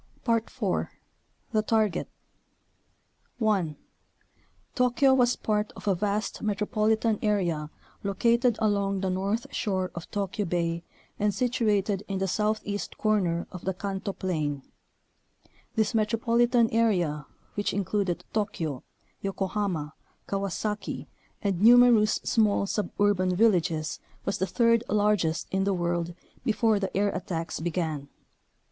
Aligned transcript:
IV. 0.27 0.87
The 1.51 1.61
Target 1.61 2.07
1. 3.37 3.75
Tokyo 4.73 5.13
was 5.13 5.35
part 5.35 5.71
of 5.75 5.87
a 5.87 5.93
vast 5.93 6.41
metropolitan 6.41 7.19
area 7.21 7.69
located 8.01 8.55
along 8.57 9.01
the 9.01 9.11
north 9.11 9.45
shore 9.53 9.91
of 9.93 10.09
Tokyo 10.09 10.47
Bay 10.47 10.81
and 11.19 11.35
situated 11.35 12.01
in 12.07 12.17
the 12.17 12.27
southeast 12.27 12.97
corner 12.97 13.45
of 13.51 13.63
the 13.63 13.75
Kanto 13.75 14.11
plain. 14.11 14.63
This 15.75 15.93
metropolitan 15.93 16.67
area 16.71 17.27
which 17.53 17.71
included 17.71 18.23
Tokyo, 18.33 18.81
Yokohama, 19.21 19.93
Kawasaki, 20.27 21.05
and 21.43 21.61
numerous 21.61 22.13
small 22.23 22.65
suburban 22.65 23.35
villages 23.35 23.99
was 24.25 24.39
the 24.39 24.47
third 24.47 24.83
largest 24.89 25.45
in 25.51 25.63
the 25.63 25.75
world 25.75 26.15
before 26.43 26.79
the 26.79 26.89
air 26.97 27.09
attacks 27.09 27.59
be 27.59 27.69
gan. 27.69 28.09